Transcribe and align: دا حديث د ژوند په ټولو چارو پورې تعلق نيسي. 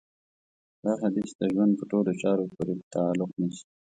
دا 0.83 0.93
حديث 1.03 1.29
د 1.39 1.41
ژوند 1.53 1.73
په 1.79 1.85
ټولو 1.91 2.11
چارو 2.21 2.45
پورې 2.55 2.73
تعلق 2.93 3.29
نيسي. 3.39 3.65